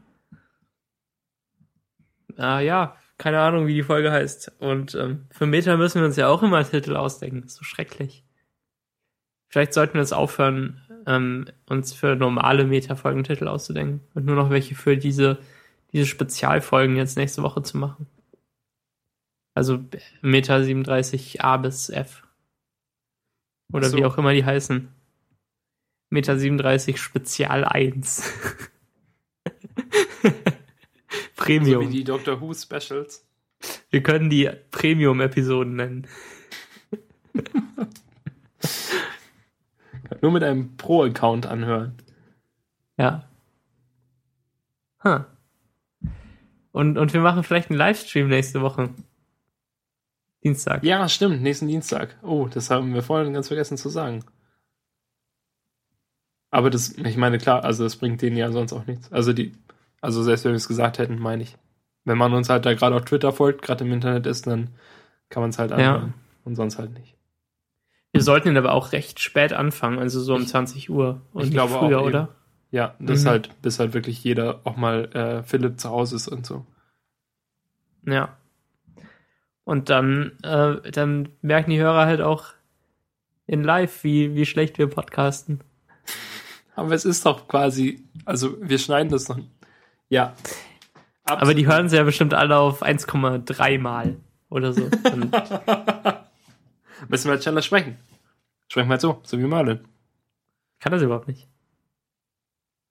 Ah 2.38 2.60
ja, 2.60 2.96
keine 3.18 3.40
Ahnung, 3.40 3.66
wie 3.66 3.74
die 3.74 3.82
Folge 3.82 4.10
heißt. 4.10 4.52
Und 4.58 4.94
ähm, 4.94 5.26
für 5.30 5.44
Meta 5.44 5.76
müssen 5.76 6.00
wir 6.00 6.06
uns 6.06 6.16
ja 6.16 6.28
auch 6.28 6.42
immer 6.42 6.64
Titel 6.64 6.96
ausdenken. 6.96 7.42
Das 7.42 7.52
ist 7.52 7.58
so 7.58 7.64
schrecklich. 7.64 8.24
Vielleicht 9.48 9.74
sollten 9.74 9.92
wir 9.92 10.00
jetzt 10.00 10.14
aufhören, 10.14 10.80
ähm, 11.06 11.44
uns 11.66 11.92
für 11.92 12.16
normale 12.16 12.64
Meta-Folgen 12.64 13.24
Titel 13.24 13.46
auszudenken 13.46 14.00
und 14.14 14.24
nur 14.24 14.36
noch 14.36 14.48
welche 14.48 14.74
für 14.74 14.96
diese, 14.96 15.40
diese 15.92 16.06
Spezialfolgen 16.06 16.96
jetzt 16.96 17.18
nächste 17.18 17.42
Woche 17.42 17.62
zu 17.62 17.76
machen. 17.76 18.06
Also 19.52 19.84
Meta 20.22 20.56
37a 20.56 21.58
bis 21.58 21.90
F. 21.90 22.22
Oder 23.70 23.90
so. 23.90 23.98
wie 23.98 24.06
auch 24.06 24.16
immer 24.16 24.32
die 24.32 24.46
heißen. 24.46 24.95
Meta 26.10 26.36
37 26.36 27.00
Spezial 27.00 27.64
1. 27.64 28.22
Premium. 31.36 31.82
So 31.84 31.88
wie 31.88 31.96
die 31.96 32.04
Doctor 32.04 32.40
Who 32.40 32.54
Specials. 32.54 33.26
Wir 33.90 34.02
können 34.02 34.30
die 34.30 34.50
Premium-Episoden 34.70 35.76
nennen. 35.76 36.06
Nur 40.22 40.32
mit 40.32 40.42
einem 40.42 40.76
Pro-Account 40.76 41.46
anhören. 41.46 41.96
Ja. 42.96 43.28
Huh. 45.04 45.20
Und, 46.72 46.98
und 46.98 47.12
wir 47.14 47.20
machen 47.20 47.42
vielleicht 47.42 47.70
einen 47.70 47.78
Livestream 47.78 48.28
nächste 48.28 48.60
Woche. 48.60 48.90
Dienstag. 50.44 50.84
Ja, 50.84 51.08
stimmt, 51.08 51.42
nächsten 51.42 51.68
Dienstag. 51.68 52.16
Oh, 52.22 52.48
das 52.48 52.70
haben 52.70 52.94
wir 52.94 53.02
vorhin 53.02 53.32
ganz 53.32 53.48
vergessen 53.48 53.76
zu 53.76 53.88
sagen. 53.88 54.24
Aber 56.56 56.70
das, 56.70 56.92
ich 56.92 57.16
meine, 57.18 57.36
klar, 57.36 57.64
also 57.64 57.84
das 57.84 57.96
bringt 57.96 58.22
denen 58.22 58.36
ja 58.36 58.50
sonst 58.50 58.72
auch 58.72 58.86
nichts. 58.86 59.12
Also 59.12 59.32
die, 59.34 59.52
also 60.00 60.22
selbst 60.22 60.44
wenn 60.44 60.52
wir 60.52 60.56
es 60.56 60.68
gesagt 60.68 60.98
hätten, 60.98 61.18
meine 61.18 61.42
ich. 61.42 61.54
Wenn 62.04 62.16
man 62.16 62.32
uns 62.32 62.48
halt 62.48 62.64
da 62.64 62.72
gerade 62.72 62.96
auf 62.96 63.04
Twitter 63.04 63.30
folgt, 63.32 63.60
gerade 63.62 63.84
im 63.84 63.92
Internet 63.92 64.26
ist, 64.26 64.46
dann 64.46 64.70
kann 65.28 65.42
man 65.42 65.50
es 65.50 65.58
halt 65.58 65.72
anhören. 65.72 66.14
Und 66.44 66.54
sonst 66.54 66.78
halt 66.78 66.92
nicht. 66.94 67.14
Wir 68.12 68.22
sollten 68.22 68.48
ihn 68.48 68.56
aber 68.56 68.72
auch 68.72 68.92
recht 68.92 69.20
spät 69.20 69.52
anfangen, 69.52 69.98
also 69.98 70.20
so 70.20 70.34
um 70.34 70.42
Ich- 70.42 70.48
20 70.48 70.88
Uhr. 70.88 71.20
Und 71.34 71.44
ich 71.44 71.50
glaube 71.50 71.74
früher, 71.74 71.98
auch 71.98 72.02
eben. 72.06 72.08
oder? 72.08 72.28
Ja, 72.70 72.94
das 73.00 73.24
Mhm. 73.24 73.28
halt, 73.28 73.62
bis 73.62 73.78
halt 73.78 73.92
wirklich 73.92 74.22
jeder 74.24 74.60
auch 74.64 74.76
mal 74.76 75.04
äh, 75.14 75.42
Philipp 75.42 75.78
zu 75.78 75.90
Hause 75.90 76.16
ist 76.16 76.28
und 76.28 76.46
so. 76.46 76.64
Ja. 78.06 78.36
Und 79.64 79.90
dann, 79.90 80.32
äh, 80.42 80.90
dann 80.90 81.28
merken 81.42 81.70
die 81.70 81.80
Hörer 81.80 82.06
halt 82.06 82.20
auch 82.22 82.46
in 83.46 83.62
live, 83.64 84.04
wie, 84.04 84.34
wie 84.34 84.46
schlecht 84.46 84.78
wir 84.78 84.86
podcasten. 84.88 85.60
Aber 86.76 86.92
es 86.92 87.04
ist 87.04 87.26
doch 87.26 87.48
quasi, 87.48 88.04
also 88.24 88.56
wir 88.60 88.78
schneiden 88.78 89.10
das 89.10 89.28
noch. 89.28 89.38
Ja. 90.10 90.34
Aber 91.24 91.54
die 91.54 91.66
hören 91.66 91.88
sie 91.88 91.96
ja 91.96 92.04
bestimmt 92.04 92.34
alle 92.34 92.58
auf 92.58 92.82
1,3 92.82 93.78
Mal 93.80 94.16
oder 94.50 94.72
so. 94.72 94.82
Müssen 97.08 97.24
wir 97.24 97.32
halt 97.32 97.42
schneller 97.42 97.62
sprechen. 97.62 97.96
Sprechen 98.68 98.88
wir 98.88 98.92
halt 98.92 99.00
so, 99.00 99.20
so 99.24 99.38
wie 99.38 99.44
Marlon. 99.44 99.80
kann 100.78 100.92
das 100.92 101.02
überhaupt 101.02 101.28
nicht. 101.28 101.48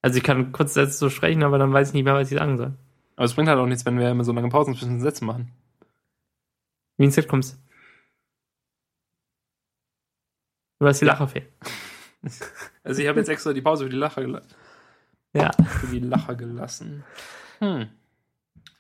Also 0.02 0.18
ich 0.18 0.24
kann 0.24 0.52
kurz 0.52 0.74
Sätze 0.74 0.98
so 0.98 1.10
sprechen, 1.10 1.44
aber 1.44 1.58
dann 1.58 1.72
weiß 1.72 1.90
ich 1.90 1.94
nicht 1.94 2.04
mehr, 2.04 2.16
was 2.16 2.32
ich 2.32 2.38
sagen 2.38 2.58
soll. 2.58 2.74
Aber 3.16 3.26
es 3.26 3.34
bringt 3.34 3.50
halt 3.50 3.60
auch 3.60 3.66
nichts, 3.66 3.86
wenn 3.86 4.00
wir 4.00 4.10
immer 4.10 4.24
so 4.24 4.34
lange 4.34 4.50
Pausen 4.50 4.76
zwischen 4.76 4.96
den 4.96 5.02
Sätzen 5.02 5.26
machen. 5.26 5.52
Wie 6.98 7.06
ins 7.06 7.16
Set 7.16 7.28
kommst 7.28 7.60
du. 10.80 10.88
hast 10.88 11.02
die 11.02 11.06
Ja. 11.06 11.14
Lache 11.14 11.28
fehlen. 11.28 11.48
Also 12.84 13.02
ich 13.02 13.08
habe 13.08 13.20
jetzt 13.20 13.30
extra 13.30 13.54
die 13.54 13.62
Pause 13.62 13.86
für 13.86 13.90
die 13.90 13.96
Lacher, 13.98 14.22
gela 14.22 14.42
Ja. 15.34 15.52
für 15.80 15.88
die 15.88 16.00
Lacher 16.00 16.36
gelassen. 16.36 17.04
Hm. 17.60 17.88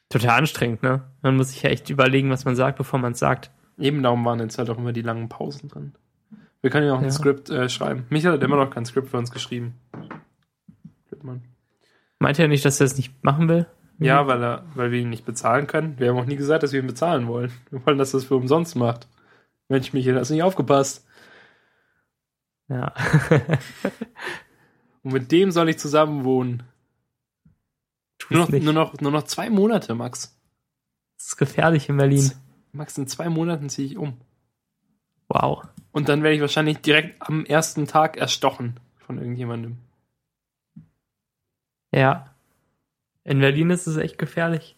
Total 0.09 0.39
anstrengend, 0.39 0.83
ne? 0.83 1.03
Man 1.21 1.35
muss 1.35 1.49
sich 1.49 1.63
ja 1.63 1.69
echt 1.69 1.89
überlegen, 1.89 2.29
was 2.29 2.45
man 2.45 2.55
sagt, 2.55 2.77
bevor 2.77 2.99
man 2.99 3.13
es 3.13 3.19
sagt. 3.19 3.51
Eben 3.77 4.01
darum 4.03 4.23
waren 4.23 4.39
jetzt 4.39 4.57
halt 4.57 4.69
auch 4.69 4.77
immer 4.77 4.93
die 4.93 5.01
langen 5.01 5.27
Pausen 5.29 5.67
drin. 5.69 5.93
Wir 6.61 6.69
können 6.69 6.87
ja 6.87 6.93
auch 6.93 6.99
ein 6.99 7.05
Ja. 7.05 7.11
Skript 7.11 7.49
äh, 7.49 7.67
schreiben. 7.69 8.05
Michael 8.09 8.33
hat 8.35 8.43
immer 8.43 8.55
noch 8.55 8.69
kein 8.69 8.85
Skript 8.85 9.09
für 9.09 9.17
uns 9.17 9.31
geschrieben. 9.31 9.75
Wittmann. 11.09 11.43
Meint 12.19 12.39
er 12.39 12.47
nicht, 12.47 12.63
dass 12.65 12.79
er 12.79 12.85
es 12.85 12.97
nicht 12.97 13.23
machen 13.23 13.47
will? 13.49 13.65
Ja, 13.99 14.27
weil, 14.27 14.43
er, 14.43 14.63
weil 14.75 14.91
wir 14.91 14.99
ihn 14.99 15.09
nicht 15.09 15.25
bezahlen 15.25 15.67
können. 15.67 15.99
Wir 15.99 16.09
haben 16.09 16.17
auch 16.17 16.25
nie 16.25 16.35
gesagt, 16.35 16.63
dass 16.63 16.73
wir 16.73 16.79
ihn 16.81 16.87
bezahlen 16.87 17.27
wollen. 17.27 17.51
Wir 17.69 17.85
wollen, 17.85 17.97
dass 17.97 18.13
er 18.13 18.17
es 18.19 18.25
für 18.25 18.35
umsonst 18.35 18.75
macht. 18.75 19.07
Mensch, 19.69 19.93
Michael, 19.93 20.17
hast 20.19 20.29
du 20.29 20.33
nicht 20.33 20.43
aufgepasst. 20.43 21.05
Ja. 22.67 22.93
Und 25.03 25.13
mit 25.13 25.31
dem 25.31 25.51
soll 25.51 25.69
ich 25.69 25.77
zusammen 25.77 26.23
wohnen. 26.23 26.63
Nur 28.29 28.41
noch, 28.41 28.49
nur, 28.49 28.73
noch, 28.73 28.99
nur 29.01 29.11
noch 29.11 29.23
zwei 29.23 29.49
Monate, 29.49 29.93
Max. 29.93 30.35
Das 31.17 31.27
ist 31.27 31.37
gefährlich 31.37 31.89
in 31.89 31.97
Berlin. 31.97 32.31
Max, 32.71 32.97
in 32.97 33.07
zwei 33.07 33.29
Monaten 33.29 33.69
ziehe 33.69 33.87
ich 33.87 33.97
um. 33.97 34.17
Wow. 35.27 35.63
Und 35.91 36.09
dann 36.09 36.23
werde 36.23 36.35
ich 36.35 36.41
wahrscheinlich 36.41 36.79
direkt 36.79 37.21
am 37.21 37.45
ersten 37.45 37.87
Tag 37.87 38.17
erstochen 38.17 38.79
von 38.97 39.17
irgendjemandem. 39.17 39.77
Ja. 41.93 42.35
In 43.23 43.39
Berlin 43.39 43.69
ist 43.69 43.87
es 43.87 43.97
echt 43.97 44.17
gefährlich. 44.17 44.75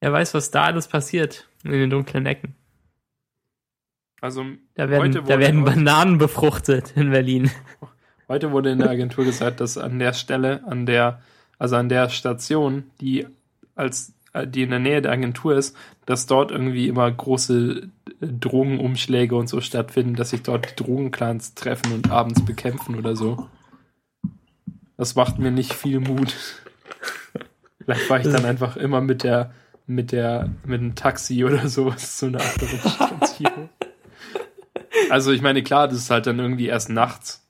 Er 0.00 0.12
weiß, 0.12 0.34
was 0.34 0.50
da 0.50 0.64
alles 0.64 0.88
passiert 0.88 1.48
in 1.64 1.72
den 1.72 1.90
dunklen 1.90 2.26
Ecken. 2.26 2.54
Also 4.20 4.44
Da 4.74 4.88
werden, 4.90 5.14
Heute 5.14 5.22
da 5.22 5.38
werden 5.38 5.64
Bananen 5.64 6.18
befruchtet 6.18 6.92
in 6.96 7.10
Berlin. 7.10 7.50
heute 8.28 8.52
wurde 8.52 8.70
in 8.70 8.78
der 8.78 8.90
Agentur 8.90 9.24
gesagt, 9.24 9.60
dass 9.60 9.78
an 9.78 9.98
der 9.98 10.12
Stelle, 10.12 10.62
an 10.66 10.86
der, 10.86 11.20
also 11.58 11.76
an 11.76 11.88
der 11.88 12.08
Station, 12.10 12.84
die 13.00 13.26
als 13.74 14.12
äh, 14.32 14.46
die 14.46 14.62
in 14.62 14.70
der 14.70 14.78
Nähe 14.78 15.02
der 15.02 15.12
Agentur 15.12 15.56
ist, 15.56 15.76
dass 16.06 16.26
dort 16.26 16.50
irgendwie 16.50 16.88
immer 16.88 17.10
große 17.10 17.88
äh, 18.20 18.26
Drogenumschläge 18.26 19.34
und 19.34 19.48
so 19.48 19.60
stattfinden, 19.60 20.14
dass 20.14 20.30
sich 20.30 20.42
dort 20.42 20.70
die 20.70 20.84
Drogenclans 20.84 21.54
treffen 21.54 21.92
und 21.92 22.10
abends 22.10 22.44
bekämpfen 22.44 22.96
oder 22.96 23.16
so. 23.16 23.48
Das 24.96 25.14
macht 25.14 25.38
mir 25.38 25.50
nicht 25.50 25.72
viel 25.72 26.00
Mut. 26.00 26.34
Vielleicht 27.82 28.02
fahre 28.02 28.20
ich 28.20 28.28
dann 28.28 28.44
einfach 28.44 28.76
immer 28.76 29.00
mit 29.00 29.22
der, 29.24 29.52
mit 29.86 30.12
der, 30.12 30.50
mit 30.64 30.80
dem 30.80 30.94
Taxi 30.94 31.44
oder 31.44 31.68
sowas 31.68 32.18
zu 32.18 32.26
einer 32.26 32.40
anderen 32.40 32.78
Station. 32.78 33.70
Also 35.08 35.32
ich 35.32 35.42
meine, 35.42 35.62
klar, 35.62 35.88
das 35.88 35.98
ist 35.98 36.10
halt 36.10 36.26
dann 36.26 36.38
irgendwie 36.38 36.66
erst 36.66 36.90
nachts. 36.90 37.46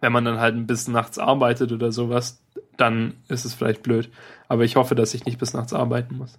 Wenn 0.00 0.12
man 0.12 0.24
dann 0.24 0.38
halt 0.38 0.66
bis 0.66 0.88
nachts 0.88 1.18
arbeitet 1.18 1.72
oder 1.72 1.92
sowas, 1.92 2.42
dann 2.76 3.22
ist 3.28 3.44
es 3.44 3.54
vielleicht 3.54 3.82
blöd. 3.82 4.10
Aber 4.48 4.64
ich 4.64 4.76
hoffe, 4.76 4.94
dass 4.94 5.14
ich 5.14 5.24
nicht 5.24 5.38
bis 5.38 5.54
nachts 5.54 5.72
arbeiten 5.72 6.16
muss. 6.16 6.38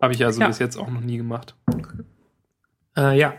Habe 0.00 0.12
ich 0.14 0.24
also 0.24 0.40
Ja. 0.40 0.46
bis 0.48 0.58
jetzt 0.58 0.76
auch 0.76 0.90
noch 0.90 1.00
nie 1.00 1.16
gemacht. 1.16 1.54
Äh, 2.96 3.18
ja. 3.18 3.34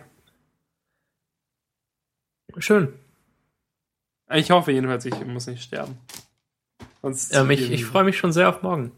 Schön. 2.58 2.94
Ich 4.34 4.52
hoffe 4.52 4.72
jedenfalls, 4.72 5.06
ich 5.06 5.26
muss 5.26 5.48
nicht 5.48 5.64
sterben. 5.64 5.98
Sonst 7.02 7.34
Ähm, 7.36 7.50
ich 7.52 7.72
ich 7.72 7.86
freue 7.86 8.04
mich 8.04 8.18
schon 8.18 8.32
sehr 8.34 8.50
auf 8.50 8.62
morgen. 8.64 8.92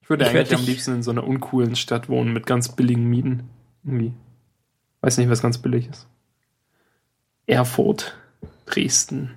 Ich 0.00 0.08
würde 0.08 0.24
ich 0.24 0.30
eigentlich 0.30 0.54
am 0.54 0.64
liebsten 0.64 0.94
in 0.94 1.02
so 1.02 1.10
einer 1.10 1.24
uncoolen 1.24 1.74
Stadt 1.74 2.08
wohnen 2.08 2.32
mit 2.32 2.46
ganz 2.46 2.74
billigen 2.74 3.04
Mieten. 3.04 3.50
Irgendwie. 3.86 4.12
Weiß 5.00 5.16
nicht, 5.18 5.30
was 5.30 5.42
ganz 5.42 5.58
billig 5.58 5.88
ist. 5.88 6.08
Erfurt, 7.46 8.16
Dresden. 8.66 9.36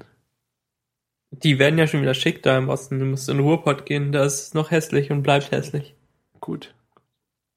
Die 1.32 1.60
werden 1.60 1.78
ja 1.78 1.86
schon 1.86 2.02
wieder 2.02 2.16
schick 2.16 2.42
da 2.42 2.58
im 2.58 2.70
Osten. 2.70 2.98
Du 2.98 3.06
musst 3.06 3.30
in 3.30 3.40
Ruhrpott 3.40 3.86
gehen, 3.86 4.12
da 4.12 4.26
ist 4.26 4.42
es 4.42 4.54
noch 4.56 4.72
hässlich 4.72 5.12
und 5.12 5.22
bleibt 5.22 5.52
hässlich. 5.52 5.94
Gut. 6.40 6.74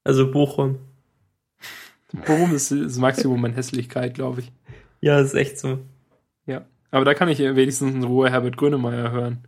Also 0.03 0.29
Bochum. 0.29 0.77
Bochum 2.11 2.53
ist 2.53 2.71
das 2.71 2.97
Maximum 2.97 3.43
an 3.45 3.53
Hässlichkeit, 3.53 4.13
glaube 4.13 4.41
ich. 4.41 4.51
Ja, 5.01 5.19
ist 5.19 5.33
echt 5.33 5.57
so. 5.57 5.79
Ja. 6.45 6.65
Aber 6.91 7.05
da 7.05 7.15
kann 7.15 7.29
ich 7.29 7.39
wenigstens 7.39 7.95
in 7.95 8.03
Ruhe 8.03 8.29
Herbert 8.29 8.57
Grönemeyer 8.57 9.11
hören. 9.11 9.47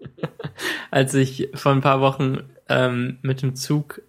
Als 0.90 1.12
ich 1.12 1.50
vor 1.54 1.72
ein 1.72 1.82
paar 1.82 2.00
Wochen 2.00 2.38
ähm, 2.70 3.18
mit 3.20 3.42
dem 3.42 3.54
Zug 3.54 4.00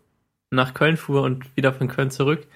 nach 0.51 0.73
Köln 0.73 0.97
fuhr 0.97 1.21
und 1.23 1.55
wieder 1.55 1.73
von 1.73 1.87
Köln 1.87 2.11
zurück, 2.11 2.47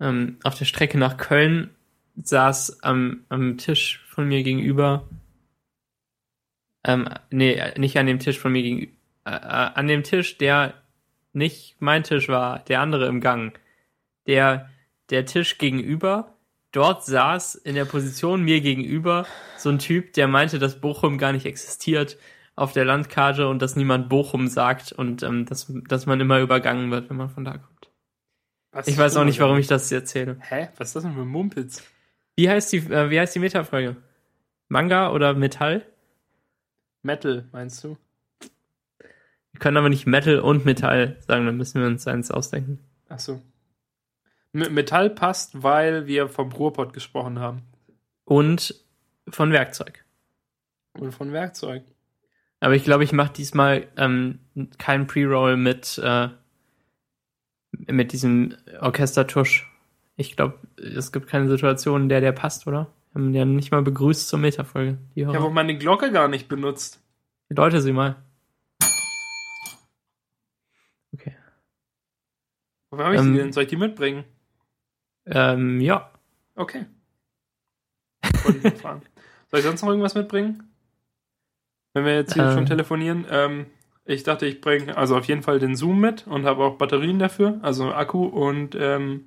ähm, 0.00 0.38
auf 0.42 0.56
der 0.56 0.64
Strecke 0.64 0.98
nach 0.98 1.16
Köln 1.16 1.70
saß 2.16 2.82
am, 2.82 3.24
am 3.28 3.58
Tisch 3.58 4.04
von 4.08 4.26
mir 4.26 4.42
gegenüber, 4.42 5.08
ähm, 6.84 7.08
nee, 7.30 7.60
nicht 7.76 7.98
an 7.98 8.06
dem 8.06 8.18
Tisch 8.18 8.38
von 8.38 8.52
mir 8.52 8.62
gegenüber, 8.62 8.92
äh, 9.24 9.30
äh, 9.30 9.70
an 9.74 9.86
dem 9.86 10.02
Tisch, 10.02 10.38
der 10.38 10.74
nicht 11.32 11.76
mein 11.80 12.04
Tisch 12.04 12.28
war, 12.28 12.60
der 12.60 12.80
andere 12.80 13.06
im 13.06 13.20
Gang. 13.20 13.58
Der, 14.26 14.70
der 15.10 15.26
Tisch 15.26 15.58
gegenüber, 15.58 16.34
dort 16.72 17.04
saß 17.04 17.54
in 17.56 17.74
der 17.74 17.84
Position 17.84 18.42
mir 18.42 18.60
gegenüber 18.60 19.26
so 19.58 19.68
ein 19.68 19.78
Typ, 19.78 20.14
der 20.14 20.28
meinte, 20.28 20.58
dass 20.58 20.80
Bochum 20.80 21.18
gar 21.18 21.32
nicht 21.32 21.46
existiert 21.46 22.16
auf 22.56 22.72
der 22.72 22.86
Landkarte 22.86 23.48
und 23.48 23.60
dass 23.60 23.76
niemand 23.76 24.08
Bochum 24.08 24.48
sagt 24.48 24.92
und 24.92 25.22
ähm, 25.22 25.44
dass, 25.44 25.72
dass 25.88 26.06
man 26.06 26.20
immer 26.20 26.40
übergangen 26.40 26.90
wird, 26.90 27.10
wenn 27.10 27.16
man 27.18 27.28
von 27.28 27.44
da 27.44 27.58
kommt. 27.58 27.90
Was 28.72 28.88
Ich 28.88 28.98
weiß 28.98 29.16
auch 29.16 29.24
nicht, 29.24 29.38
warum 29.40 29.58
ich. 29.58 29.66
das 29.66 29.92
erzähle. 29.92 30.38
Hä? 30.40 30.68
Was 30.76 30.88
ist 30.88 30.96
das 30.96 31.02
denn 31.04 31.14
für 31.14 31.20
ein 31.20 31.28
Mumpitz? 31.28 31.84
Wie 32.34 32.48
heißt 32.48 32.72
die, 32.72 32.78
äh, 32.78 33.10
wie 33.10 33.20
heißt 33.20 33.34
die 33.34 33.38
Metafolge? 33.38 33.96
Manga 34.68 35.12
oder 35.12 35.34
Metall? 35.34 35.86
Metal, 37.02 37.46
meinst 37.52 37.84
du? 37.84 37.96
Wir 39.52 39.60
können 39.60 39.76
aber 39.76 39.88
nicht 39.88 40.06
Metal 40.06 40.40
und 40.40 40.64
Metall 40.64 41.18
sagen, 41.26 41.46
dann 41.46 41.56
müssen 41.56 41.80
wir 41.80 41.86
uns 41.86 42.06
eins 42.06 42.30
ausdenken. 42.30 42.80
Ach 43.08 43.18
so. 43.18 43.40
M 44.52 44.74
Metall 44.74 45.10
passt, 45.10 45.62
weil 45.62 46.06
wir 46.06 46.28
vom 46.28 46.52
Ruhrpott 46.52 46.92
gesprochen 46.92 47.38
haben. 47.38 47.62
Und 48.24 48.74
von 49.28 49.52
Werkzeug. 49.52 50.04
Und 50.94 51.12
von 51.12 51.32
Werkzeug. 51.32 51.84
Aber 52.60 52.74
ich 52.74 52.84
glaube, 52.84 53.04
ich 53.04 53.12
mache 53.12 53.32
diesmal 53.32 53.86
ähm, 53.96 54.38
keinen 54.78 55.06
Pre-Roll 55.06 55.56
mit, 55.56 55.98
äh, 56.02 56.28
mit 57.72 58.12
diesem 58.12 58.56
Orchestertusch. 58.80 59.70
Ich 60.16 60.36
glaube, 60.36 60.58
es 60.76 61.12
gibt 61.12 61.28
keine 61.28 61.48
Situation, 61.48 62.02
in 62.02 62.08
der 62.08 62.20
der 62.20 62.32
passt, 62.32 62.66
oder? 62.66 62.90
Wir 63.12 63.20
haben 63.20 63.34
ja 63.34 63.44
nicht 63.44 63.70
mal 63.70 63.82
begrüßt 63.82 64.28
zur 64.28 64.38
Metafolge. 64.38 64.98
Ich 65.14 65.24
habe 65.24 65.40
auch 65.40 65.52
meine 65.52 65.76
Glocke 65.76 66.10
gar 66.12 66.28
nicht 66.28 66.48
benutzt. 66.48 67.02
Leute 67.48 67.80
sie 67.80 67.92
mal. 67.92 68.16
Okay. 71.14 71.36
Wo 72.90 72.98
habe 72.98 73.14
ich 73.14 73.20
Ähm, 73.20 73.32
die 73.32 73.38
denn? 73.38 73.52
Soll 73.52 73.64
ich 73.64 73.68
die 73.68 73.76
mitbringen? 73.76 74.24
Ähm, 75.26 75.80
ja. 75.80 76.10
Okay. 76.54 76.86
Ich. 78.22 78.80
Soll 78.80 79.60
ich 79.60 79.62
sonst 79.62 79.82
noch 79.82 79.88
irgendwas 79.88 80.14
mitbringen? 80.14 80.62
Wenn 81.96 82.04
wir 82.04 82.14
jetzt 82.14 82.34
hier 82.34 82.44
Ähm. 82.44 82.52
schon 82.52 82.66
telefonieren. 82.66 83.24
Ähm, 83.30 83.64
ich 84.04 84.22
dachte, 84.22 84.44
ich 84.44 84.60
bringe 84.60 84.94
also 84.98 85.16
auf 85.16 85.24
jeden 85.24 85.42
Fall 85.42 85.58
den 85.58 85.74
Zoom 85.76 85.98
mit 85.98 86.26
und 86.26 86.44
habe 86.44 86.62
auch 86.62 86.76
Batterien 86.76 87.18
dafür, 87.18 87.58
also 87.62 87.90
Akku 87.90 88.26
und 88.26 88.76
ähm, 88.78 89.24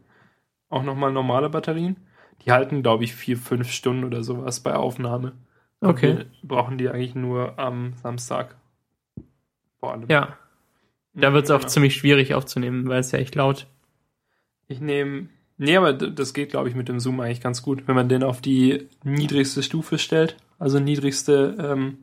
auch 0.69 0.83
nochmal 0.83 1.11
normale 1.11 1.49
Batterien. 1.49 1.95
Die 2.45 2.51
halten, 2.51 2.83
glaube 2.83 3.05
ich, 3.05 3.15
vier, 3.15 3.37
fünf 3.37 3.71
Stunden 3.71 4.03
oder 4.03 4.21
sowas 4.21 4.59
bei 4.59 4.75
Aufnahme. 4.75 5.31
Okay. 5.81 6.17
Wir 6.17 6.25
brauchen 6.43 6.77
die 6.77 6.87
eigentlich 6.89 7.15
nur 7.15 7.57
am 7.57 7.93
Samstag. 8.03 8.55
Vor 9.79 9.93
allem. 9.93 10.05
Ja. 10.07 10.37
Da 11.15 11.33
wird 11.33 11.45
es 11.45 11.51
auch 11.51 11.61
Genau. 11.61 11.69
ziemlich 11.69 11.95
schwierig 11.95 12.35
aufzunehmen, 12.35 12.87
weil 12.87 12.99
es 12.99 13.11
ja 13.11 13.17
echt 13.17 13.33
laut. 13.33 13.65
Ich 14.67 14.79
nehme. 14.79 15.29
Nee, 15.57 15.75
aber 15.75 15.91
das 15.93 16.35
geht, 16.35 16.51
glaube 16.51 16.69
ich, 16.69 16.75
mit 16.75 16.87
dem 16.87 16.99
Zoom 16.99 17.19
eigentlich 17.19 17.41
ganz 17.41 17.63
gut, 17.63 17.87
wenn 17.87 17.95
man 17.95 18.09
den 18.09 18.21
auf 18.21 18.41
die 18.41 18.87
niedrigste 19.03 19.63
Stufe 19.63 19.97
stellt. 19.97 20.37
Also 20.59 20.79
niedrigste 20.79 21.55
ähm, 21.59 21.97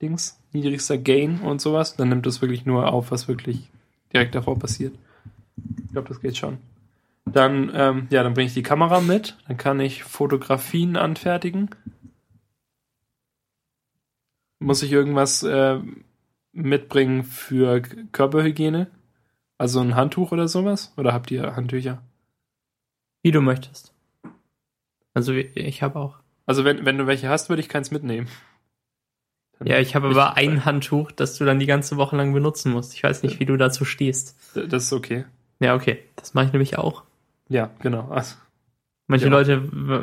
Dings, 0.00 0.40
niedrigster 0.52 0.98
Gain 0.98 1.40
und 1.40 1.60
sowas. 1.60 1.96
Dann 1.96 2.08
nimmt 2.08 2.26
das 2.26 2.40
wirklich 2.40 2.66
nur 2.66 2.92
auf, 2.92 3.10
was 3.10 3.28
wirklich 3.28 3.70
direkt 4.12 4.34
davor 4.34 4.58
passiert. 4.58 4.94
Ich 5.84 5.92
glaube, 5.92 6.08
das 6.08 6.20
geht 6.20 6.36
schon. 6.36 6.58
Dann, 7.26 7.70
ähm, 7.74 8.06
ja, 8.10 8.22
dann 8.22 8.34
bringe 8.34 8.46
ich 8.46 8.54
die 8.54 8.62
Kamera 8.62 9.00
mit. 9.00 9.36
Dann 9.46 9.56
kann 9.56 9.80
ich 9.80 10.04
Fotografien 10.04 10.96
anfertigen. 10.96 11.70
Muss 14.60 14.82
ich 14.82 14.92
irgendwas 14.92 15.42
äh, 15.42 15.80
mitbringen 16.52 17.24
für 17.24 17.80
Körperhygiene? 17.80 18.88
Also 19.58 19.80
ein 19.80 19.94
Handtuch 19.94 20.32
oder 20.32 20.48
sowas? 20.48 20.92
Oder 20.96 21.12
habt 21.12 21.30
ihr 21.30 21.56
Handtücher? 21.56 22.02
Wie 23.22 23.32
du 23.32 23.40
möchtest. 23.40 23.92
Also 25.14 25.32
ich 25.32 25.82
habe 25.82 25.98
auch. 25.98 26.18
Also 26.46 26.64
wenn, 26.64 26.84
wenn 26.84 26.98
du 26.98 27.06
welche 27.06 27.28
hast, 27.28 27.48
würde 27.48 27.60
ich 27.60 27.68
keins 27.68 27.90
mitnehmen. 27.90 28.28
Ja, 29.64 29.78
ich 29.78 29.94
habe 29.96 30.08
aber 30.08 30.36
ein 30.36 30.64
Handtuch, 30.64 31.10
das 31.10 31.36
du 31.36 31.44
dann 31.44 31.58
die 31.58 31.66
ganze 31.66 31.96
Woche 31.96 32.16
lang 32.16 32.32
benutzen 32.32 32.72
musst. 32.72 32.94
Ich 32.94 33.02
weiß 33.02 33.22
nicht, 33.24 33.40
wie 33.40 33.44
du 33.44 33.56
dazu 33.56 33.84
stehst. 33.84 34.36
Das 34.54 34.84
ist 34.84 34.92
okay. 34.92 35.24
Ja, 35.60 35.74
okay. 35.74 35.98
Das 36.16 36.34
mache 36.34 36.46
ich 36.46 36.52
nämlich 36.52 36.78
auch. 36.78 37.02
Ja, 37.48 37.70
genau. 37.80 38.08
Also, 38.10 38.36
Manche 39.08 39.26
Ja. 39.26 39.30
Leute 39.32 39.62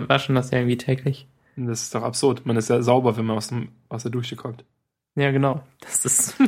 waschen 0.09 0.35
das 0.35 0.51
ja 0.51 0.57
irgendwie 0.57 0.77
täglich. 0.77 1.27
das 1.55 1.83
ist 1.83 1.95
doch 1.95 2.03
absurd. 2.03 2.45
Man 2.45 2.57
ist 2.57 2.69
ja 2.69 2.81
sauber, 2.81 3.15
wenn 3.17 3.25
man 3.25 3.37
aus, 3.37 3.47
dem, 3.47 3.69
aus 3.87 4.01
der 4.03 4.11
Dusche 4.11 4.35
kommt. 4.35 4.65
Ja, 5.15 5.31
genau. 5.31 5.63
Das 5.79 6.03
ist. 6.03 6.35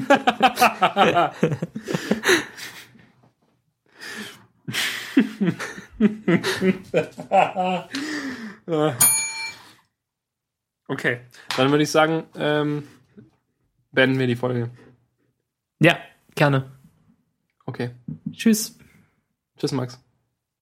Okay, 10.90 11.20
dann 11.58 11.70
würde 11.72 11.84
ich 11.84 11.92
sagen, 11.92 12.24
ähm, 12.38 12.84
beenden 13.98 14.20
wir 14.20 14.28
die 14.28 14.36
Folge. 14.36 14.70
ja, 15.80 15.98
gerne. 16.36 16.72
Okay. 17.66 17.96
Tschüss. 18.32 18.78
Tschüss, 19.58 19.72
Max. 19.72 20.00